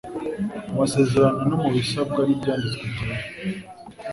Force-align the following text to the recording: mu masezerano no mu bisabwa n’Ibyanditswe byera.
mu 0.67 0.73
masezerano 0.79 1.41
no 1.49 1.55
mu 1.61 1.69
bisabwa 1.75 2.19
n’Ibyanditswe 2.23 2.83
byera. 2.93 3.25